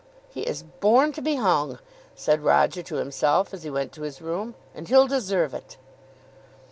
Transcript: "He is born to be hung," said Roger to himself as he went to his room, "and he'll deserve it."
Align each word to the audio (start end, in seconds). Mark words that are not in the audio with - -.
"He 0.29 0.41
is 0.47 0.63
born 0.63 1.11
to 1.11 1.21
be 1.21 1.35
hung," 1.35 1.77
said 2.15 2.41
Roger 2.43 2.81
to 2.81 2.95
himself 2.95 3.53
as 3.53 3.61
he 3.61 3.69
went 3.69 3.91
to 3.91 4.01
his 4.01 4.19
room, 4.19 4.55
"and 4.73 4.87
he'll 4.87 5.05
deserve 5.05 5.53
it." 5.53 5.77